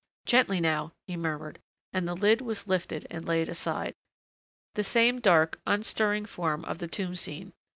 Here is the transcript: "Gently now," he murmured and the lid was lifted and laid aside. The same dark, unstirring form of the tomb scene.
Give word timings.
"Gently 0.25 0.59
now," 0.59 0.93
he 1.05 1.15
murmured 1.15 1.59
and 1.93 2.07
the 2.07 2.15
lid 2.15 2.41
was 2.41 2.67
lifted 2.67 3.05
and 3.11 3.27
laid 3.27 3.47
aside. 3.47 3.93
The 4.73 4.83
same 4.83 5.19
dark, 5.21 5.59
unstirring 5.67 6.25
form 6.25 6.65
of 6.65 6.79
the 6.79 6.87
tomb 6.87 7.13
scene. 7.13 7.53